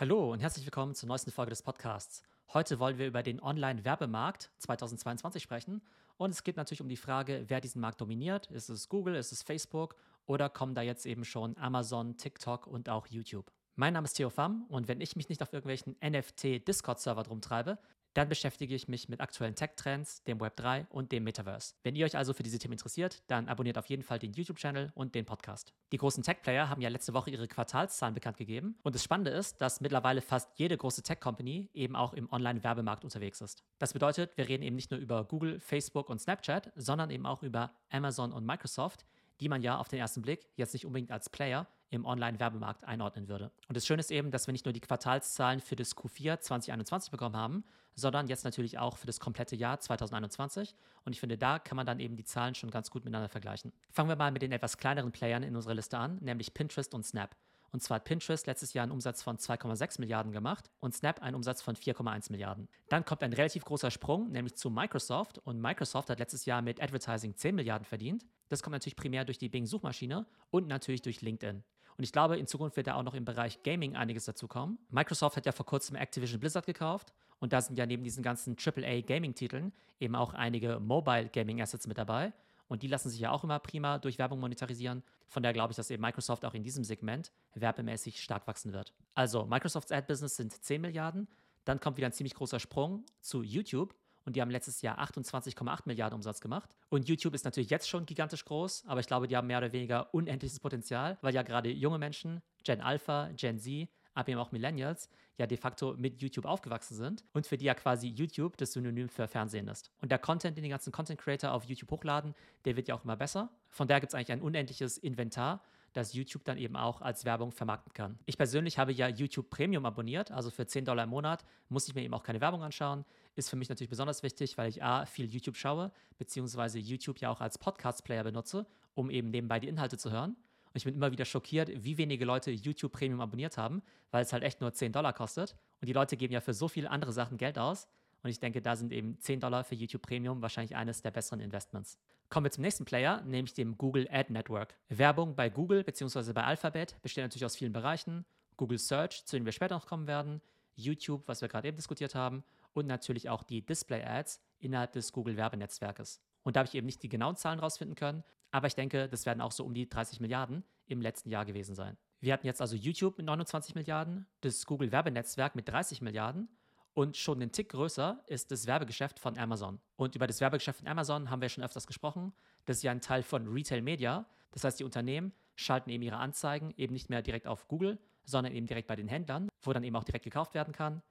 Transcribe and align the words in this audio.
Hallo 0.00 0.32
und 0.32 0.40
herzlich 0.40 0.64
willkommen 0.64 0.94
zur 0.94 1.08
neuesten 1.10 1.30
Folge 1.30 1.50
des 1.50 1.60
Podcasts. 1.60 2.22
Heute 2.54 2.78
wollen 2.78 2.96
wir 2.96 3.06
über 3.06 3.22
den 3.22 3.38
Online-Werbemarkt 3.38 4.50
2022 4.56 5.42
sprechen 5.42 5.82
und 6.16 6.30
es 6.30 6.42
geht 6.42 6.56
natürlich 6.56 6.80
um 6.80 6.88
die 6.88 6.96
Frage, 6.96 7.44
wer 7.48 7.60
diesen 7.60 7.82
Markt 7.82 8.00
dominiert. 8.00 8.46
Ist 8.50 8.70
es 8.70 8.88
Google, 8.88 9.14
ist 9.14 9.30
es 9.30 9.42
Facebook 9.42 9.96
oder 10.24 10.48
kommen 10.48 10.74
da 10.74 10.80
jetzt 10.80 11.04
eben 11.04 11.22
schon 11.22 11.54
Amazon, 11.58 12.16
TikTok 12.16 12.66
und 12.66 12.88
auch 12.88 13.08
YouTube? 13.08 13.52
Mein 13.74 13.92
Name 13.92 14.06
ist 14.06 14.14
Theo 14.14 14.30
Pham 14.30 14.64
und 14.70 14.88
wenn 14.88 15.02
ich 15.02 15.16
mich 15.16 15.28
nicht 15.28 15.42
auf 15.42 15.52
irgendwelchen 15.52 15.94
NFT-Discord-Server 16.02 17.24
drum 17.24 17.42
treibe, 17.42 17.76
dann 18.14 18.28
beschäftige 18.28 18.74
ich 18.74 18.88
mich 18.88 19.08
mit 19.08 19.20
aktuellen 19.20 19.54
Tech-Trends, 19.54 20.22
dem 20.24 20.40
Web 20.40 20.56
3 20.56 20.86
und 20.90 21.12
dem 21.12 21.24
Metaverse. 21.24 21.74
Wenn 21.82 21.94
ihr 21.96 22.04
euch 22.04 22.16
also 22.16 22.32
für 22.32 22.42
diese 22.42 22.58
Themen 22.58 22.72
interessiert, 22.72 23.22
dann 23.28 23.48
abonniert 23.48 23.78
auf 23.78 23.86
jeden 23.86 24.02
Fall 24.02 24.18
den 24.18 24.32
YouTube-Channel 24.32 24.92
und 24.94 25.14
den 25.14 25.24
Podcast. 25.24 25.72
Die 25.92 25.96
großen 25.96 26.22
Tech-Player 26.22 26.68
haben 26.68 26.80
ja 26.80 26.88
letzte 26.88 27.14
Woche 27.14 27.30
ihre 27.30 27.48
Quartalszahlen 27.48 28.14
bekannt 28.14 28.36
gegeben 28.36 28.76
und 28.82 28.94
das 28.94 29.04
Spannende 29.04 29.30
ist, 29.30 29.60
dass 29.60 29.80
mittlerweile 29.80 30.22
fast 30.22 30.50
jede 30.56 30.76
große 30.76 31.02
Tech-Company 31.02 31.68
eben 31.74 31.96
auch 31.96 32.12
im 32.14 32.30
Online-Werbemarkt 32.32 33.04
unterwegs 33.04 33.40
ist. 33.40 33.62
Das 33.78 33.92
bedeutet, 33.92 34.36
wir 34.36 34.48
reden 34.48 34.62
eben 34.62 34.76
nicht 34.76 34.90
nur 34.90 35.00
über 35.00 35.24
Google, 35.24 35.60
Facebook 35.60 36.08
und 36.08 36.20
Snapchat, 36.20 36.72
sondern 36.76 37.10
eben 37.10 37.26
auch 37.26 37.42
über 37.42 37.72
Amazon 37.90 38.32
und 38.32 38.44
Microsoft, 38.44 39.04
die 39.40 39.48
man 39.48 39.62
ja 39.62 39.78
auf 39.78 39.88
den 39.88 39.98
ersten 39.98 40.22
Blick 40.22 40.46
jetzt 40.56 40.72
nicht 40.72 40.86
unbedingt 40.86 41.10
als 41.10 41.28
Player 41.28 41.66
im 41.90 42.04
Online-Werbemarkt 42.04 42.84
einordnen 42.84 43.28
würde. 43.28 43.50
Und 43.68 43.76
das 43.76 43.86
Schöne 43.86 44.00
ist 44.00 44.10
eben, 44.10 44.30
dass 44.30 44.46
wir 44.46 44.52
nicht 44.52 44.64
nur 44.64 44.72
die 44.72 44.80
Quartalszahlen 44.80 45.60
für 45.60 45.76
das 45.76 45.96
Q4 45.96 46.40
2021 46.40 47.10
bekommen 47.10 47.36
haben, 47.36 47.64
sondern 47.94 48.28
jetzt 48.28 48.44
natürlich 48.44 48.78
auch 48.78 48.96
für 48.96 49.06
das 49.06 49.18
komplette 49.18 49.56
Jahr 49.56 49.80
2021. 49.80 50.74
Und 51.04 51.12
ich 51.12 51.20
finde, 51.20 51.36
da 51.36 51.58
kann 51.58 51.76
man 51.76 51.86
dann 51.86 51.98
eben 51.98 52.16
die 52.16 52.24
Zahlen 52.24 52.54
schon 52.54 52.70
ganz 52.70 52.90
gut 52.90 53.04
miteinander 53.04 53.28
vergleichen. 53.28 53.72
Fangen 53.90 54.08
wir 54.08 54.16
mal 54.16 54.30
mit 54.30 54.42
den 54.42 54.52
etwas 54.52 54.78
kleineren 54.78 55.10
Playern 55.10 55.42
in 55.42 55.56
unserer 55.56 55.74
Liste 55.74 55.98
an, 55.98 56.18
nämlich 56.20 56.54
Pinterest 56.54 56.94
und 56.94 57.04
Snap. 57.04 57.34
Und 57.72 57.82
zwar 57.82 57.96
hat 57.96 58.04
Pinterest 58.04 58.46
letztes 58.46 58.72
Jahr 58.72 58.82
einen 58.82 58.92
Umsatz 58.92 59.22
von 59.22 59.38
2,6 59.38 60.00
Milliarden 60.00 60.32
gemacht 60.32 60.70
und 60.80 60.94
Snap 60.94 61.22
einen 61.22 61.36
Umsatz 61.36 61.62
von 61.62 61.76
4,1 61.76 62.32
Milliarden. 62.32 62.68
Dann 62.88 63.04
kommt 63.04 63.22
ein 63.22 63.32
relativ 63.32 63.64
großer 63.64 63.90
Sprung, 63.90 64.30
nämlich 64.30 64.56
zu 64.56 64.70
Microsoft. 64.70 65.38
Und 65.38 65.60
Microsoft 65.60 66.10
hat 66.10 66.18
letztes 66.18 66.44
Jahr 66.46 66.62
mit 66.62 66.82
Advertising 66.82 67.36
10 67.36 67.54
Milliarden 67.54 67.84
verdient. 67.84 68.26
Das 68.48 68.62
kommt 68.62 68.72
natürlich 68.72 68.96
primär 68.96 69.24
durch 69.24 69.38
die 69.38 69.48
Bing-Suchmaschine 69.48 70.26
und 70.50 70.66
natürlich 70.66 71.02
durch 71.02 71.22
LinkedIn. 71.22 71.62
Und 71.96 72.04
ich 72.04 72.12
glaube, 72.12 72.38
in 72.38 72.46
Zukunft 72.46 72.76
wird 72.76 72.86
da 72.86 72.94
auch 72.94 73.02
noch 73.02 73.14
im 73.14 73.24
Bereich 73.26 73.62
Gaming 73.62 73.94
einiges 73.94 74.24
dazu 74.24 74.48
kommen. 74.48 74.78
Microsoft 74.88 75.36
hat 75.36 75.44
ja 75.44 75.52
vor 75.52 75.66
kurzem 75.66 75.96
Activision 75.96 76.40
Blizzard 76.40 76.64
gekauft 76.64 77.12
und 77.40 77.52
da 77.52 77.60
sind 77.60 77.78
ja 77.78 77.84
neben 77.84 78.04
diesen 78.04 78.22
ganzen 78.22 78.56
AAA 78.58 79.02
Gaming-Titeln 79.02 79.72
eben 79.98 80.16
auch 80.16 80.32
einige 80.32 80.80
Mobile 80.80 81.28
Gaming 81.28 81.60
Assets 81.60 81.86
mit 81.86 81.98
dabei. 81.98 82.32
Und 82.70 82.84
die 82.84 82.86
lassen 82.86 83.10
sich 83.10 83.18
ja 83.18 83.32
auch 83.32 83.42
immer 83.42 83.58
prima 83.58 83.98
durch 83.98 84.18
Werbung 84.18 84.38
monetarisieren. 84.38 85.02
Von 85.26 85.42
daher 85.42 85.54
glaube 85.54 85.72
ich, 85.72 85.76
dass 85.76 85.90
eben 85.90 86.00
Microsoft 86.00 86.44
auch 86.44 86.54
in 86.54 86.62
diesem 86.62 86.84
Segment 86.84 87.32
werbemäßig 87.54 88.22
stark 88.22 88.46
wachsen 88.46 88.72
wird. 88.72 88.94
Also 89.12 89.44
Microsofts 89.44 89.90
Ad-Business 89.90 90.36
sind 90.36 90.52
10 90.52 90.80
Milliarden. 90.80 91.26
Dann 91.64 91.80
kommt 91.80 91.96
wieder 91.96 92.06
ein 92.06 92.12
ziemlich 92.12 92.34
großer 92.34 92.60
Sprung 92.60 93.04
zu 93.20 93.42
YouTube. 93.42 93.92
Und 94.24 94.36
die 94.36 94.40
haben 94.40 94.52
letztes 94.52 94.82
Jahr 94.82 95.00
28,8 95.00 95.80
Milliarden 95.86 96.14
Umsatz 96.14 96.40
gemacht. 96.40 96.70
Und 96.90 97.08
YouTube 97.08 97.34
ist 97.34 97.44
natürlich 97.44 97.70
jetzt 97.70 97.88
schon 97.88 98.06
gigantisch 98.06 98.44
groß, 98.44 98.84
aber 98.86 99.00
ich 99.00 99.08
glaube, 99.08 99.26
die 99.26 99.36
haben 99.36 99.48
mehr 99.48 99.58
oder 99.58 99.72
weniger 99.72 100.14
unendliches 100.14 100.60
Potenzial, 100.60 101.18
weil 101.22 101.34
ja 101.34 101.42
gerade 101.42 101.70
junge 101.70 101.98
Menschen, 101.98 102.40
Gen 102.62 102.80
Alpha, 102.80 103.30
Gen 103.34 103.58
Z, 103.58 103.88
aber 104.20 104.28
eben 104.30 104.40
auch 104.40 104.52
Millennials, 104.52 105.08
ja 105.38 105.46
de 105.46 105.56
facto 105.56 105.94
mit 105.96 106.20
YouTube 106.20 106.44
aufgewachsen 106.44 106.94
sind 106.94 107.24
und 107.32 107.46
für 107.46 107.56
die 107.56 107.64
ja 107.64 107.74
quasi 107.74 108.08
YouTube 108.08 108.56
das 108.56 108.72
Synonym 108.72 109.08
für 109.08 109.26
Fernsehen 109.26 109.68
ist. 109.68 109.90
Und 110.00 110.10
der 110.12 110.18
Content, 110.18 110.56
den 110.56 110.64
die 110.64 110.70
ganzen 110.70 110.92
Content 110.92 111.20
Creator 111.20 111.52
auf 111.52 111.64
YouTube 111.64 111.90
hochladen, 111.90 112.34
der 112.64 112.76
wird 112.76 112.88
ja 112.88 112.94
auch 112.94 113.04
immer 113.04 113.16
besser. 113.16 113.50
Von 113.68 113.88
daher 113.88 114.00
gibt 114.00 114.10
es 114.10 114.14
eigentlich 114.14 114.32
ein 114.32 114.42
unendliches 114.42 114.98
Inventar, 114.98 115.62
das 115.92 116.12
YouTube 116.12 116.44
dann 116.44 116.58
eben 116.58 116.76
auch 116.76 117.00
als 117.00 117.24
Werbung 117.24 117.50
vermarkten 117.52 117.92
kann. 117.92 118.18
Ich 118.26 118.36
persönlich 118.36 118.78
habe 118.78 118.92
ja 118.92 119.08
YouTube 119.08 119.50
Premium 119.50 119.84
abonniert, 119.86 120.30
also 120.30 120.50
für 120.50 120.66
10 120.66 120.84
Dollar 120.84 121.04
im 121.04 121.10
Monat 121.10 121.44
muss 121.68 121.88
ich 121.88 121.94
mir 121.94 122.02
eben 122.02 122.14
auch 122.14 122.22
keine 122.22 122.40
Werbung 122.40 122.62
anschauen. 122.62 123.04
Ist 123.34 123.50
für 123.50 123.56
mich 123.56 123.68
natürlich 123.68 123.90
besonders 123.90 124.22
wichtig, 124.22 124.58
weil 124.58 124.68
ich 124.68 124.82
A, 124.82 125.06
viel 125.06 125.26
YouTube 125.26 125.56
schaue, 125.56 125.90
beziehungsweise 126.18 126.78
YouTube 126.78 127.18
ja 127.18 127.30
auch 127.30 127.40
als 127.40 127.58
Podcast-Player 127.58 128.24
benutze, 128.24 128.66
um 128.94 129.10
eben 129.10 129.30
nebenbei 129.30 129.58
die 129.58 129.68
Inhalte 129.68 129.98
zu 129.98 130.10
hören. 130.10 130.36
Und 130.72 130.76
ich 130.76 130.84
bin 130.84 130.94
immer 130.94 131.10
wieder 131.10 131.24
schockiert, 131.24 131.70
wie 131.74 131.98
wenige 131.98 132.24
Leute 132.24 132.50
YouTube 132.52 132.92
Premium 132.92 133.20
abonniert 133.20 133.58
haben, 133.58 133.82
weil 134.12 134.22
es 134.22 134.32
halt 134.32 134.44
echt 134.44 134.60
nur 134.60 134.72
10 134.72 134.92
Dollar 134.92 135.12
kostet. 135.12 135.56
Und 135.80 135.88
die 135.88 135.92
Leute 135.92 136.16
geben 136.16 136.32
ja 136.32 136.40
für 136.40 136.54
so 136.54 136.68
viele 136.68 136.90
andere 136.90 137.12
Sachen 137.12 137.38
Geld 137.38 137.58
aus. 137.58 137.88
Und 138.22 138.30
ich 138.30 138.38
denke, 138.38 138.62
da 138.62 138.76
sind 138.76 138.92
eben 138.92 139.18
10 139.18 139.40
Dollar 139.40 139.64
für 139.64 139.74
YouTube 139.74 140.02
Premium 140.02 140.42
wahrscheinlich 140.42 140.76
eines 140.76 141.02
der 141.02 141.10
besseren 141.10 141.40
Investments. 141.40 141.98
Kommen 142.28 142.44
wir 142.44 142.50
zum 142.52 142.62
nächsten 142.62 142.84
Player, 142.84 143.22
nämlich 143.22 143.54
dem 143.54 143.76
Google 143.76 144.06
Ad 144.10 144.32
Network. 144.32 144.76
Werbung 144.88 145.34
bei 145.34 145.48
Google 145.48 145.82
bzw. 145.82 146.32
bei 146.32 146.44
Alphabet 146.44 146.96
besteht 147.02 147.24
natürlich 147.24 147.44
aus 147.44 147.56
vielen 147.56 147.72
Bereichen. 147.72 148.24
Google 148.56 148.78
Search, 148.78 149.24
zu 149.24 149.36
dem 149.36 149.46
wir 149.46 149.52
später 149.52 149.74
noch 149.74 149.86
kommen 149.86 150.06
werden, 150.06 150.40
YouTube, 150.76 151.26
was 151.26 151.40
wir 151.40 151.48
gerade 151.48 151.66
eben 151.66 151.76
diskutiert 151.76 152.14
haben, 152.14 152.44
und 152.72 152.86
natürlich 152.86 153.28
auch 153.28 153.42
die 153.42 153.62
Display 153.62 154.04
Ads 154.04 154.40
innerhalb 154.60 154.92
des 154.92 155.12
Google 155.12 155.36
Werbenetzwerkes. 155.36 156.20
Und 156.42 156.56
da 156.56 156.60
habe 156.60 156.68
ich 156.68 156.74
eben 156.74 156.86
nicht 156.86 157.02
die 157.02 157.08
genauen 157.08 157.36
Zahlen 157.36 157.60
rausfinden 157.60 157.94
können, 157.94 158.24
aber 158.50 158.66
ich 158.66 158.74
denke, 158.74 159.08
das 159.08 159.26
werden 159.26 159.40
auch 159.40 159.52
so 159.52 159.64
um 159.64 159.74
die 159.74 159.88
30 159.88 160.20
Milliarden 160.20 160.64
im 160.86 161.00
letzten 161.00 161.30
Jahr 161.30 161.44
gewesen 161.44 161.74
sein. 161.74 161.96
Wir 162.20 162.32
hatten 162.32 162.46
jetzt 162.46 162.60
also 162.60 162.76
YouTube 162.76 163.16
mit 163.18 163.26
29 163.26 163.74
Milliarden, 163.74 164.26
das 164.40 164.66
Google 164.66 164.92
Werbenetzwerk 164.92 165.54
mit 165.54 165.68
30 165.68 166.02
Milliarden 166.02 166.48
und 166.92 167.16
schon 167.16 167.40
einen 167.40 167.52
Tick 167.52 167.70
größer 167.70 168.22
ist 168.26 168.50
das 168.50 168.66
Werbegeschäft 168.66 169.18
von 169.18 169.38
Amazon. 169.38 169.80
Und 169.96 170.16
über 170.16 170.26
das 170.26 170.40
Werbegeschäft 170.40 170.80
von 170.80 170.88
Amazon 170.88 171.30
haben 171.30 171.40
wir 171.40 171.48
schon 171.48 171.64
öfters 171.64 171.86
gesprochen. 171.86 172.32
Das 172.66 172.78
ist 172.78 172.82
ja 172.82 172.90
ein 172.90 173.00
Teil 173.00 173.22
von 173.22 173.46
Retail 173.46 173.82
Media. 173.82 174.26
Das 174.50 174.64
heißt, 174.64 174.80
die 174.80 174.84
Unternehmen 174.84 175.32
schalten 175.54 175.90
eben 175.90 176.02
ihre 176.02 176.16
Anzeigen 176.16 176.74
eben 176.76 176.92
nicht 176.92 177.08
mehr 177.08 177.22
direkt 177.22 177.46
auf 177.46 177.68
Google, 177.68 177.98
sondern 178.24 178.54
eben 178.54 178.66
direkt 178.66 178.88
bei 178.88 178.96
den 178.96 179.08
Händlern, 179.08 179.48
wo 179.62 179.72
dann 179.72 179.84
eben 179.84 179.96
auch 179.96 180.04
direkt 180.04 180.24
gekauft 180.24 180.54
werden 180.54 180.72
kann. 180.74 181.02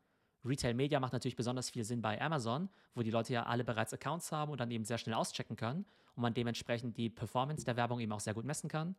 Retail 0.45 0.73
Media 0.73 0.99
macht 0.99 1.13
natürlich 1.13 1.35
besonders 1.35 1.69
viel 1.69 1.83
Sinn 1.83 2.01
bei 2.01 2.21
Amazon, 2.21 2.69
wo 2.95 3.01
die 3.01 3.11
Leute 3.11 3.33
ja 3.33 3.43
alle 3.43 3.63
bereits 3.63 3.93
Accounts 3.93 4.31
haben 4.31 4.51
und 4.51 4.59
dann 4.59 4.71
eben 4.71 4.85
sehr 4.85 4.97
schnell 4.97 5.15
auschecken 5.15 5.55
können 5.55 5.85
und 6.15 6.21
man 6.21 6.33
dementsprechend 6.33 6.97
die 6.97 7.09
Performance 7.09 7.65
der 7.65 7.75
Werbung 7.75 7.99
eben 7.99 8.11
auch 8.11 8.19
sehr 8.19 8.33
gut 8.33 8.45
messen 8.45 8.69
kann. 8.69 8.95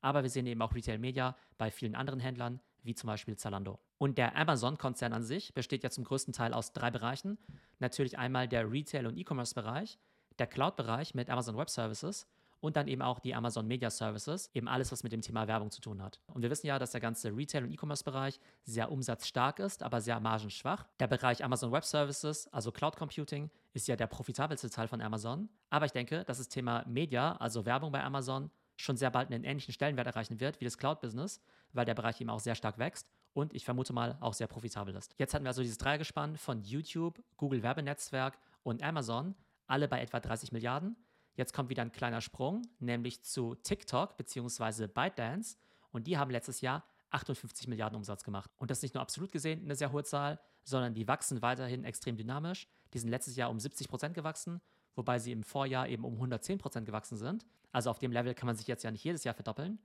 Aber 0.00 0.22
wir 0.22 0.30
sehen 0.30 0.46
eben 0.46 0.60
auch 0.62 0.74
Retail 0.74 0.98
Media 0.98 1.36
bei 1.56 1.70
vielen 1.70 1.94
anderen 1.94 2.20
Händlern, 2.20 2.60
wie 2.82 2.94
zum 2.94 3.08
Beispiel 3.08 3.36
Zalando. 3.36 3.78
Und 3.98 4.18
der 4.18 4.36
Amazon-Konzern 4.36 5.12
an 5.12 5.22
sich 5.22 5.54
besteht 5.54 5.82
ja 5.82 5.90
zum 5.90 6.04
größten 6.04 6.34
Teil 6.34 6.52
aus 6.52 6.72
drei 6.72 6.90
Bereichen. 6.90 7.38
Natürlich 7.78 8.18
einmal 8.18 8.46
der 8.46 8.70
Retail- 8.70 9.06
und 9.06 9.16
E-Commerce-Bereich, 9.16 9.98
der 10.38 10.46
Cloud-Bereich 10.46 11.14
mit 11.14 11.30
Amazon 11.30 11.56
Web 11.56 11.70
Services 11.70 12.26
und 12.64 12.76
dann 12.76 12.88
eben 12.88 13.02
auch 13.02 13.18
die 13.18 13.34
Amazon 13.34 13.66
Media 13.66 13.90
Services, 13.90 14.50
eben 14.54 14.68
alles, 14.68 14.90
was 14.90 15.02
mit 15.02 15.12
dem 15.12 15.20
Thema 15.20 15.46
Werbung 15.46 15.70
zu 15.70 15.82
tun 15.82 16.02
hat. 16.02 16.18
Und 16.28 16.40
wir 16.40 16.48
wissen 16.48 16.66
ja, 16.66 16.78
dass 16.78 16.92
der 16.92 17.00
ganze 17.00 17.28
Retail- 17.28 17.62
und 17.64 17.72
E-Commerce-Bereich 17.72 18.40
sehr 18.62 18.90
umsatzstark 18.90 19.58
ist, 19.58 19.82
aber 19.82 20.00
sehr 20.00 20.18
margenschwach. 20.18 20.86
Der 20.98 21.06
Bereich 21.06 21.44
Amazon 21.44 21.72
Web 21.72 21.84
Services, 21.84 22.48
also 22.52 22.72
Cloud 22.72 22.96
Computing, 22.96 23.50
ist 23.74 23.86
ja 23.86 23.96
der 23.96 24.06
profitabelste 24.06 24.70
Teil 24.70 24.88
von 24.88 25.02
Amazon. 25.02 25.50
Aber 25.68 25.84
ich 25.84 25.92
denke, 25.92 26.24
dass 26.24 26.38
das 26.38 26.48
Thema 26.48 26.86
Media, 26.86 27.36
also 27.36 27.66
Werbung 27.66 27.92
bei 27.92 28.02
Amazon, 28.02 28.50
schon 28.76 28.96
sehr 28.96 29.10
bald 29.10 29.30
einen 29.30 29.44
ähnlichen 29.44 29.74
Stellenwert 29.74 30.06
erreichen 30.06 30.40
wird 30.40 30.58
wie 30.60 30.64
das 30.64 30.78
Cloud-Business, 30.78 31.42
weil 31.74 31.84
der 31.84 31.94
Bereich 31.94 32.18
eben 32.22 32.30
auch 32.30 32.40
sehr 32.40 32.54
stark 32.54 32.78
wächst 32.78 33.06
und 33.34 33.52
ich 33.52 33.66
vermute 33.66 33.92
mal 33.92 34.16
auch 34.20 34.32
sehr 34.32 34.46
profitabel 34.46 34.94
ist. 34.96 35.14
Jetzt 35.18 35.34
hatten 35.34 35.44
wir 35.44 35.50
also 35.50 35.60
dieses 35.60 35.76
Dreiergespann 35.78 36.38
von 36.38 36.62
YouTube, 36.62 37.22
Google 37.36 37.62
Werbenetzwerk 37.62 38.38
und 38.62 38.82
Amazon, 38.82 39.34
alle 39.66 39.86
bei 39.86 40.00
etwa 40.00 40.18
30 40.18 40.50
Milliarden. 40.52 40.96
Jetzt 41.34 41.52
kommt 41.52 41.68
wieder 41.68 41.82
ein 41.82 41.92
kleiner 41.92 42.20
Sprung, 42.20 42.62
nämlich 42.78 43.22
zu 43.22 43.54
TikTok 43.56 44.16
bzw. 44.16 44.86
ByteDance. 44.86 45.56
Und 45.90 46.06
die 46.06 46.16
haben 46.16 46.30
letztes 46.30 46.60
Jahr 46.60 46.84
58 47.10 47.68
Milliarden 47.68 47.96
Umsatz 47.96 48.22
gemacht. 48.22 48.50
Und 48.56 48.70
das 48.70 48.78
ist 48.78 48.82
nicht 48.82 48.94
nur 48.94 49.02
absolut 49.02 49.32
gesehen 49.32 49.62
eine 49.64 49.76
sehr 49.76 49.92
hohe 49.92 50.04
Zahl, 50.04 50.40
sondern 50.64 50.94
die 50.94 51.06
wachsen 51.06 51.42
weiterhin 51.42 51.84
extrem 51.84 52.16
dynamisch. 52.16 52.68
Die 52.92 52.98
sind 52.98 53.08
letztes 53.10 53.36
Jahr 53.36 53.50
um 53.50 53.60
70 53.60 53.88
Prozent 53.88 54.14
gewachsen, 54.14 54.60
wobei 54.94 55.18
sie 55.18 55.32
im 55.32 55.42
Vorjahr 55.42 55.88
eben 55.88 56.04
um 56.04 56.14
110 56.14 56.58
Prozent 56.58 56.86
gewachsen 56.86 57.16
sind. 57.16 57.44
Also 57.72 57.90
auf 57.90 57.98
dem 57.98 58.12
Level 58.12 58.34
kann 58.34 58.46
man 58.46 58.56
sich 58.56 58.66
jetzt 58.66 58.82
ja 58.84 58.90
nicht 58.90 59.04
jedes 59.04 59.24
Jahr 59.24 59.34
verdoppeln. 59.34 59.78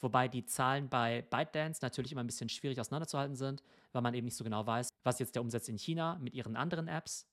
Wobei 0.00 0.28
die 0.28 0.44
Zahlen 0.44 0.88
bei 0.88 1.22
ByteDance 1.22 1.80
natürlich 1.82 2.12
immer 2.12 2.22
ein 2.22 2.26
bisschen 2.26 2.48
schwierig 2.48 2.78
auseinanderzuhalten 2.78 3.34
sind, 3.34 3.62
weil 3.92 4.02
man 4.02 4.14
eben 4.14 4.26
nicht 4.26 4.36
so 4.36 4.44
genau 4.44 4.66
weiß, 4.66 4.90
was 5.04 5.18
jetzt 5.18 5.34
der 5.34 5.42
Umsatz 5.42 5.68
in 5.68 5.78
China 5.78 6.18
mit 6.20 6.34
ihren 6.34 6.56
anderen 6.56 6.86
Apps 6.86 7.26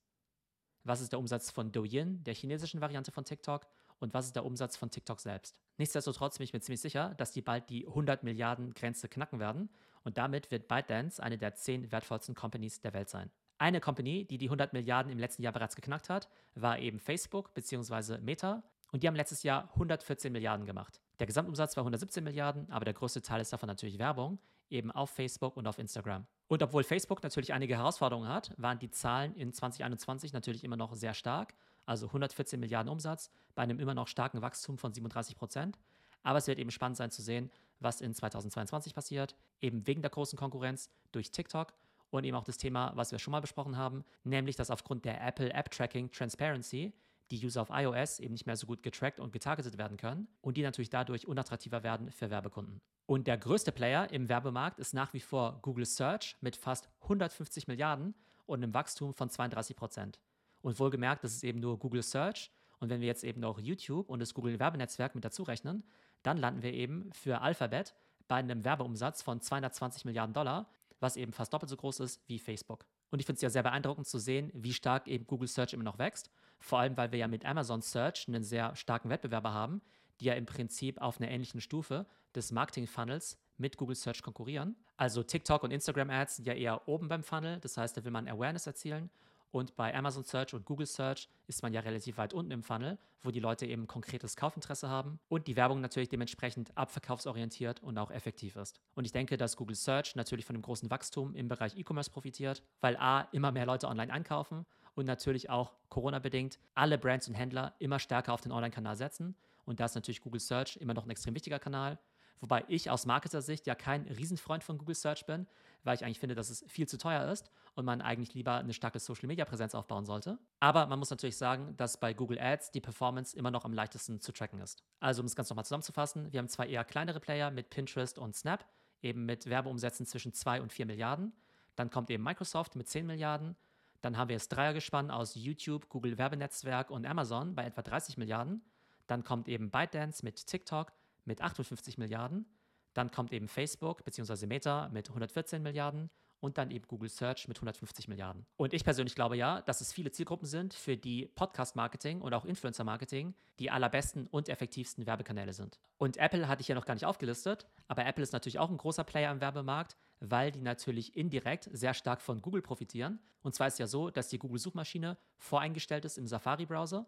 was 0.84 1.02
ist 1.02 1.12
der 1.12 1.20
Umsatz 1.20 1.52
von 1.52 1.72
Douyin, 1.72 2.24
der 2.24 2.34
chinesischen 2.34 2.82
Variante 2.82 3.12
von 3.12 3.26
TikTok, 3.26 3.68
und 4.00 4.14
was 4.14 4.26
ist 4.26 4.36
der 4.36 4.46
Umsatz 4.46 4.76
von 4.76 4.90
TikTok 4.90 5.20
selbst. 5.20 5.58
Nichtsdestotrotz 5.78 6.38
bin 6.38 6.46
ich 6.46 6.54
mir 6.54 6.60
ziemlich 6.60 6.82
sicher, 6.82 7.14
dass 7.16 7.32
die 7.32 7.42
bald 7.42 7.70
die 7.70 7.88
100 7.88 8.24
Milliarden 8.24 8.74
Grenze 8.74 9.08
knacken 9.08 9.40
werden 9.40 9.70
und 10.04 10.18
damit 10.18 10.52
wird 10.52 10.68
ByteDance 10.68 11.24
eine 11.24 11.38
der 11.38 11.56
zehn 11.56 11.92
wertvollsten 11.92 12.36
Companies 12.36 12.82
der 12.82 12.94
Welt 12.94 13.10
sein. 13.10 13.32
Eine 13.58 13.80
Company, 13.80 14.26
die 14.26 14.38
die 14.38 14.48
100 14.48 14.74
Milliarden 14.74 15.12
im 15.12 15.20
letzten 15.20 15.42
Jahr 15.42 15.54
bereits 15.54 15.76
geknackt 15.76 16.10
hat, 16.10 16.28
war 16.56 16.80
eben 16.80 17.00
Facebook 17.00 17.54
bzw. 17.54 18.18
Meta 18.18 18.64
und 18.92 19.04
die 19.04 19.08
haben 19.08 19.16
letztes 19.16 19.44
Jahr 19.44 19.70
114 19.70 20.34
Milliarden 20.34 20.66
gemacht. 20.66 21.00
Der 21.20 21.28
Gesamtumsatz 21.28 21.78
war 21.78 21.84
117 21.84 22.24
Milliarden, 22.24 22.70
aber 22.72 22.86
der 22.86 22.94
größte 22.94 23.22
Teil 23.22 23.42
ist 23.42 23.54
davon 23.54 23.68
natürlich 23.68 24.00
Werbung, 24.00 24.40
eben 24.70 24.92
auf 24.92 25.10
Facebook 25.10 25.58
und 25.58 25.68
auf 25.68 25.78
Instagram. 25.78 26.26
Und 26.48 26.62
obwohl 26.62 26.84
Facebook 26.84 27.24
natürlich 27.24 27.54
einige 27.54 27.78
Herausforderungen 27.78 28.28
hat, 28.28 28.54
waren 28.58 28.80
die 28.80 28.90
Zahlen 28.90 29.36
in 29.36 29.54
2021 29.54 30.34
natürlich 30.34 30.64
immer 30.64 30.78
noch 30.78 30.94
sehr 30.94 31.14
stark. 31.14 31.54
Also 31.86 32.08
114 32.08 32.60
Milliarden 32.60 32.92
Umsatz 32.92 33.30
bei 33.56 33.64
einem 33.64 33.80
immer 33.80 33.94
noch 33.94 34.08
starken 34.08 34.42
Wachstum 34.42 34.78
von 34.78 34.94
37 34.94 35.36
Prozent. 35.36 35.78
Aber 36.22 36.38
es 36.38 36.48
wird 36.48 36.60
eben 36.60 36.72
spannend 36.72 36.98
sein 36.98 37.12
zu 37.12 37.22
sehen, 37.22 37.52
was 37.80 38.02
in 38.02 38.14
2022 38.14 38.94
passiert, 38.94 39.36
eben 39.62 39.86
wegen 39.86 40.02
der 40.02 40.12
großen 40.12 40.38
Konkurrenz 40.38 40.90
durch 41.12 41.32
TikTok 41.32 41.74
und 42.10 42.24
eben 42.24 42.38
auch 42.38 42.44
das 42.44 42.58
Thema, 42.58 42.92
was 42.96 43.12
wir 43.12 43.20
schon 43.20 43.32
mal 43.32 43.42
besprochen 43.42 43.76
haben, 43.76 44.06
nämlich 44.24 44.56
dass 44.56 44.72
aufgrund 44.72 45.04
der 45.06 45.26
Apple 45.26 45.52
App 45.52 45.70
Tracking 45.72 46.12
Transparency 46.12 46.94
die 47.32 47.44
User 47.44 47.62
auf 47.62 47.70
iOS 47.72 48.20
eben 48.20 48.34
nicht 48.34 48.46
mehr 48.46 48.56
so 48.56 48.68
gut 48.68 48.84
getrackt 48.84 49.20
und 49.20 49.32
getargetet 49.32 49.78
werden 49.78 49.98
können 49.98 50.28
und 50.42 50.58
die 50.58 50.62
natürlich 50.62 50.90
dadurch 50.90 51.28
unattraktiver 51.28 51.84
werden 51.84 52.12
für 52.12 52.30
Werbekunden. 52.30 52.82
Und 53.06 53.28
der 53.28 53.38
größte 53.38 53.72
Player 53.72 54.12
im 54.12 54.30
Werbemarkt 54.30 54.80
ist 54.80 54.94
nach 54.94 55.14
wie 55.14 55.20
vor 55.20 55.60
Google 55.62 55.86
Search 55.86 56.38
mit 56.42 56.56
fast 56.56 56.90
150 57.02 57.68
Milliarden 57.68 58.14
und 58.46 58.64
einem 58.64 58.74
Wachstum 58.74 59.14
von 59.14 59.30
32 59.30 59.76
Prozent. 59.76 60.20
Und 60.62 60.80
wohlgemerkt, 60.80 61.24
das 61.24 61.34
ist 61.34 61.44
eben 61.44 61.60
nur 61.60 61.80
Google 61.80 62.04
Search. 62.04 62.52
Und 62.80 62.90
wenn 62.90 63.02
wir 63.02 63.08
jetzt 63.08 63.24
eben 63.24 63.42
noch 63.42 63.60
YouTube 63.60 64.10
und 64.10 64.20
das 64.20 64.34
Google 64.34 64.60
Werbenetzwerk 64.60 65.16
mit 65.16 65.26
dazu 65.26 65.44
rechnen, 65.44 65.84
dann 66.22 66.38
landen 66.38 66.62
wir 66.62 66.74
eben 66.74 67.12
für 67.14 67.42
Alphabet 67.42 67.96
bei 68.28 68.36
einem 68.38 68.64
Werbeumsatz 68.64 69.22
von 69.22 69.42
220 69.42 70.06
Milliarden 70.06 70.34
Dollar 70.34 70.70
was 71.04 71.18
eben 71.18 71.34
fast 71.34 71.54
doppelt 71.54 71.70
so 71.70 71.78
groß 71.78 72.00
ist 72.00 72.28
wie 72.28 72.40
Facebook. 72.40 72.88
Und 73.12 73.20
ich 73.20 73.28
finde 73.28 73.36
es 73.36 73.42
ja 73.44 73.50
sehr 73.52 73.62
beeindruckend 73.62 74.08
zu 74.08 74.18
sehen, 74.18 74.50
wie 74.56 74.74
stark 74.74 75.08
eben 75.08 75.28
Google 75.28 75.48
Search 75.48 75.74
immer 75.74 75.84
noch 75.84 76.00
wächst. 76.00 76.32
Vor 76.64 76.80
allem, 76.80 76.96
weil 76.96 77.12
wir 77.12 77.20
ja 77.20 77.28
mit 77.28 77.44
Amazon 77.44 77.82
Search 77.82 78.26
einen 78.30 78.42
sehr 78.42 78.74
starken 78.78 79.10
Wettbewerber 79.10 79.54
haben, 79.54 79.82
die 80.22 80.26
ja 80.26 80.34
im 80.34 80.46
Prinzip 80.46 80.98
auf 81.02 81.20
einer 81.20 81.30
ähnlichen 81.30 81.60
Stufe 81.60 82.06
des 82.34 82.54
Marketing-Funnels 82.54 83.38
mit 83.58 83.76
Google 83.76 83.98
Search 83.98 84.22
konkurrieren. 84.24 84.78
Also 84.96 85.24
TikTok 85.24 85.64
und 85.64 85.72
Instagram 85.72 86.10
Ads 86.10 86.38
sind 86.38 86.48
ja 86.48 86.54
eher 86.54 86.88
oben 86.88 87.10
beim 87.10 87.22
Funnel, 87.22 87.60
das 87.60 87.76
heißt, 87.76 87.98
da 87.98 88.06
will 88.06 88.12
man 88.12 88.30
Awareness 88.30 88.66
erzielen. 88.66 89.10
Und 89.52 89.76
bei 89.76 89.94
Amazon 89.94 90.24
Search 90.24 90.54
und 90.54 90.66
Google 90.66 90.88
Search 90.88 91.28
ist 91.48 91.64
man 91.64 91.74
ja 91.74 91.82
relativ 91.82 92.18
weit 92.18 92.34
unten 92.34 92.52
im 92.52 92.64
Funnel, 92.64 92.98
wo 93.24 93.30
die 93.30 93.42
Leute 93.42 93.66
eben 93.66 93.86
konkretes 93.86 94.38
Kaufinteresse 94.38 94.88
haben 94.88 95.20
und 95.28 95.48
die 95.48 95.58
Werbung 95.58 95.82
natürlich 95.82 96.10
dementsprechend 96.10 96.76
abverkaufsorientiert 96.78 97.84
und 97.84 97.98
auch 97.98 98.10
effektiv 98.10 98.56
ist. 98.56 98.80
Und 98.96 99.04
ich 99.04 99.12
denke, 99.12 99.36
dass 99.36 99.58
Google 99.58 99.76
Search 99.76 100.16
natürlich 100.16 100.46
von 100.46 100.56
dem 100.56 100.62
großen 100.62 100.90
Wachstum 100.90 101.36
im 101.36 101.50
Bereich 101.50 101.76
E-Commerce 101.78 102.10
profitiert, 102.10 102.64
weil 102.80 102.96
A, 102.96 103.28
immer 103.34 103.52
mehr 103.52 103.66
Leute 103.66 103.90
online 103.90 104.14
einkaufen 104.14 104.66
und 104.96 105.06
natürlich 105.06 105.50
auch 105.50 105.74
Corona-bedingt 105.90 106.60
alle 106.76 106.98
Brands 106.98 107.28
und 107.28 107.34
Händler 107.34 107.76
immer 107.80 108.00
stärker 108.00 108.34
auf 108.34 108.42
den 108.42 108.52
Online-Kanal 108.52 108.96
setzen. 108.96 109.36
Und 109.66 109.80
da 109.80 109.86
ist 109.86 109.96
natürlich 109.96 110.22
Google 110.22 110.40
Search 110.42 110.78
immer 110.78 110.94
noch 110.94 111.06
ein 111.06 111.10
extrem 111.10 111.36
wichtiger 111.36 111.60
Kanal. 111.60 112.00
Wobei 112.44 112.66
ich 112.68 112.90
aus 112.90 113.06
Marketer-Sicht 113.06 113.68
ja 113.68 113.74
kein 113.74 114.02
Riesenfreund 114.02 114.66
von 114.66 114.78
Google 114.78 114.96
Search 114.96 115.26
bin, 115.26 115.48
weil 115.86 115.96
ich 115.96 116.04
eigentlich 116.04 116.20
finde, 116.20 116.36
dass 116.36 116.50
es 116.50 116.66
viel 116.68 116.86
zu 116.90 116.98
teuer 116.98 117.32
ist 117.32 117.50
und 117.74 117.86
man 117.86 118.02
eigentlich 118.02 118.34
lieber 118.34 118.56
eine 118.56 118.74
starke 118.74 119.00
Social-Media-Präsenz 119.00 119.76
aufbauen 119.76 120.06
sollte. 120.06 120.38
Aber 120.60 120.86
man 120.88 121.00
muss 121.00 121.10
natürlich 121.10 121.38
sagen, 121.38 121.78
dass 121.78 121.98
bei 121.98 122.14
Google 122.14 122.38
Ads 122.40 122.72
die 122.72 122.82
Performance 122.82 123.36
immer 123.38 123.50
noch 123.50 123.64
am 123.64 123.72
leichtesten 123.72 124.20
zu 124.20 124.34
tracken 124.34 124.60
ist. 124.60 124.84
Also 125.00 125.22
um 125.22 125.26
es 125.26 125.38
ganz 125.38 125.50
nochmal 125.50 125.64
zusammenzufassen, 125.64 126.34
wir 126.34 126.40
haben 126.40 126.50
zwei 126.50 126.68
eher 126.68 126.84
kleinere 126.84 127.22
Player 127.22 127.50
mit 127.50 127.70
Pinterest 127.70 128.20
und 128.20 128.36
Snap, 128.36 128.66
eben 129.02 129.26
mit 129.26 129.50
Werbeumsätzen 129.50 130.06
zwischen 130.06 130.34
2 130.34 130.62
und 130.62 130.74
4 130.74 130.86
Milliarden. 130.86 131.32
Dann 131.76 131.90
kommt 131.90 132.10
eben 132.10 132.24
Microsoft 132.24 132.76
mit 132.76 132.90
10 132.90 133.06
Milliarden. 133.06 133.56
Dann 134.04 134.18
haben 134.18 134.28
wir 134.28 134.36
das 134.36 134.50
Dreiergespann 134.50 135.10
aus 135.10 135.34
YouTube, 135.34 135.88
Google 135.88 136.18
Werbenetzwerk 136.18 136.92
und 136.92 137.06
Amazon 137.06 137.56
bei 137.56 137.64
etwa 137.64 137.82
30 137.82 138.18
Milliarden. 138.18 138.62
Dann 139.08 139.24
kommt 139.24 139.48
eben 139.48 139.72
ByteDance 139.72 140.26
mit 140.26 140.46
TikTok 140.46 140.92
mit 141.24 141.42
58 141.42 141.98
Milliarden. 141.98 142.46
Dann 142.94 143.12
kommt 143.12 143.32
eben 143.32 143.48
Facebook 143.48 144.04
bzw. 144.04 144.46
Meta 144.46 144.90
mit 144.90 145.08
114 145.08 145.64
Milliarden 145.64 146.10
und 146.44 146.58
dann 146.58 146.72
eben 146.72 146.86
Google 146.88 147.10
Search 147.10 147.48
mit 147.48 147.56
150 147.58 148.10
Milliarden. 148.10 148.46
Und 148.58 148.74
ich 148.74 148.84
persönlich 148.84 149.16
glaube 149.16 149.38
ja, 149.38 149.62
dass 149.62 149.80
es 149.80 149.94
viele 149.94 150.12
Zielgruppen 150.12 150.46
sind, 150.46 150.74
für 150.74 150.98
die 150.98 151.26
Podcast-Marketing 151.26 152.20
und 152.20 152.34
auch 152.34 152.44
Influencer-Marketing 152.44 153.34
die 153.60 153.72
allerbesten 153.72 154.28
und 154.28 154.50
effektivsten 154.50 155.06
Werbekanäle 155.06 155.54
sind. 155.54 155.80
Und 155.98 156.18
Apple 156.18 156.50
hatte 156.50 156.62
ich 156.62 156.68
ja 156.68 156.76
noch 156.76 156.86
gar 156.86 156.96
nicht 156.96 157.06
aufgelistet, 157.06 157.66
aber 157.88 158.06
Apple 158.06 158.24
ist 158.24 158.34
natürlich 158.34 158.60
auch 158.60 158.70
ein 158.70 158.78
großer 158.78 159.06
Player 159.06 159.32
im 159.32 159.40
Werbemarkt, 159.40 159.96
weil 160.20 160.52
die 160.52 160.60
natürlich 160.60 161.16
indirekt 161.16 161.70
sehr 161.72 161.94
stark 161.94 162.22
von 162.22 162.42
Google 162.42 162.62
profitieren. 162.62 163.20
Und 163.42 163.56
zwar 163.56 163.68
ist 163.68 163.76
es 163.76 163.80
ja 163.80 163.88
so, 163.88 164.10
dass 164.10 164.28
die 164.28 164.38
Google-Suchmaschine 164.38 165.18
voreingestellt 165.38 166.04
ist 166.04 166.18
im 166.18 166.28
Safari-Browser. 166.28 167.06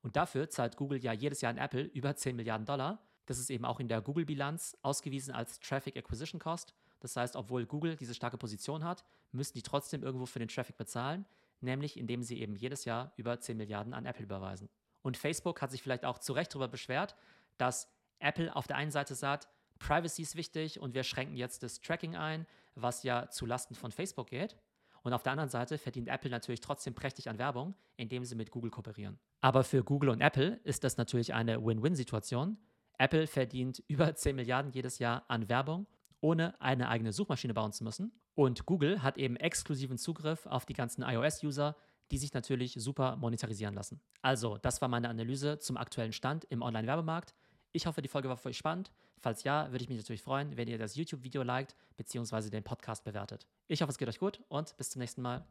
Und 0.00 0.16
dafür 0.16 0.48
zahlt 0.48 0.78
Google 0.78 1.04
ja 1.04 1.12
jedes 1.12 1.42
Jahr 1.42 1.50
an 1.50 1.58
Apple 1.58 1.82
über 1.82 2.16
10 2.16 2.34
Milliarden 2.34 2.64
Dollar. 2.64 3.02
Das 3.26 3.38
ist 3.38 3.50
eben 3.50 3.64
auch 3.66 3.80
in 3.80 3.88
der 3.88 4.00
Google-Bilanz 4.00 4.76
ausgewiesen 4.80 5.34
als 5.34 5.60
Traffic 5.60 5.96
Acquisition 5.96 6.38
Cost. 6.40 6.74
Das 7.04 7.16
heißt, 7.16 7.36
obwohl 7.36 7.66
Google 7.66 7.96
diese 7.96 8.14
starke 8.14 8.38
Position 8.38 8.82
hat, 8.82 9.04
müssen 9.30 9.52
die 9.52 9.62
trotzdem 9.62 10.02
irgendwo 10.02 10.24
für 10.24 10.38
den 10.38 10.48
Traffic 10.48 10.78
bezahlen, 10.78 11.26
nämlich 11.60 11.98
indem 11.98 12.22
sie 12.22 12.40
eben 12.40 12.56
jedes 12.56 12.86
Jahr 12.86 13.12
über 13.16 13.38
10 13.38 13.58
Milliarden 13.58 13.92
an 13.92 14.06
Apple 14.06 14.24
überweisen. 14.24 14.70
Und 15.02 15.18
Facebook 15.18 15.60
hat 15.60 15.70
sich 15.70 15.82
vielleicht 15.82 16.06
auch 16.06 16.16
zu 16.16 16.32
Recht 16.32 16.54
darüber 16.54 16.66
beschwert, 16.66 17.14
dass 17.58 17.92
Apple 18.20 18.56
auf 18.56 18.66
der 18.66 18.76
einen 18.76 18.90
Seite 18.90 19.14
sagt, 19.14 19.48
Privacy 19.80 20.22
ist 20.22 20.34
wichtig 20.34 20.80
und 20.80 20.94
wir 20.94 21.02
schränken 21.02 21.36
jetzt 21.36 21.62
das 21.62 21.82
Tracking 21.82 22.16
ein, 22.16 22.46
was 22.74 23.02
ja 23.02 23.28
zu 23.28 23.44
Lasten 23.44 23.74
von 23.74 23.92
Facebook 23.92 24.30
geht. 24.30 24.56
Und 25.02 25.12
auf 25.12 25.22
der 25.22 25.32
anderen 25.32 25.50
Seite 25.50 25.76
verdient 25.76 26.08
Apple 26.08 26.30
natürlich 26.30 26.62
trotzdem 26.62 26.94
prächtig 26.94 27.28
an 27.28 27.36
Werbung, 27.36 27.74
indem 27.98 28.24
sie 28.24 28.34
mit 28.34 28.50
Google 28.50 28.70
kooperieren. 28.70 29.18
Aber 29.42 29.62
für 29.62 29.84
Google 29.84 30.08
und 30.08 30.22
Apple 30.22 30.58
ist 30.64 30.84
das 30.84 30.96
natürlich 30.96 31.34
eine 31.34 31.62
Win-Win-Situation, 31.62 32.56
Apple 32.98 33.26
verdient 33.26 33.82
über 33.88 34.14
10 34.14 34.36
Milliarden 34.36 34.70
jedes 34.72 34.98
Jahr 34.98 35.24
an 35.28 35.48
Werbung, 35.48 35.86
ohne 36.24 36.58
eine 36.58 36.88
eigene 36.88 37.12
Suchmaschine 37.12 37.52
bauen 37.52 37.72
zu 37.72 37.84
müssen. 37.84 38.10
Und 38.34 38.64
Google 38.64 39.02
hat 39.02 39.18
eben 39.18 39.36
exklusiven 39.36 39.98
Zugriff 39.98 40.46
auf 40.46 40.64
die 40.64 40.72
ganzen 40.72 41.02
iOS-User, 41.02 41.76
die 42.10 42.16
sich 42.16 42.32
natürlich 42.32 42.74
super 42.78 43.16
monetarisieren 43.16 43.74
lassen. 43.74 44.00
Also, 44.22 44.56
das 44.56 44.80
war 44.80 44.88
meine 44.88 45.10
Analyse 45.10 45.58
zum 45.58 45.76
aktuellen 45.76 46.14
Stand 46.14 46.44
im 46.44 46.62
Online-Werbemarkt. 46.62 47.34
Ich 47.72 47.86
hoffe, 47.86 48.00
die 48.00 48.08
Folge 48.08 48.30
war 48.30 48.38
für 48.38 48.48
euch 48.48 48.56
spannend. 48.56 48.90
Falls 49.20 49.44
ja, 49.44 49.70
würde 49.70 49.82
ich 49.84 49.90
mich 49.90 49.98
natürlich 49.98 50.22
freuen, 50.22 50.56
wenn 50.56 50.66
ihr 50.66 50.78
das 50.78 50.96
YouTube-Video 50.96 51.42
liked 51.42 51.76
bzw. 51.98 52.48
den 52.48 52.64
Podcast 52.64 53.04
bewertet. 53.04 53.46
Ich 53.68 53.82
hoffe, 53.82 53.90
es 53.90 53.98
geht 53.98 54.08
euch 54.08 54.18
gut 54.18 54.42
und 54.48 54.74
bis 54.78 54.90
zum 54.90 55.00
nächsten 55.00 55.20
Mal. 55.20 55.42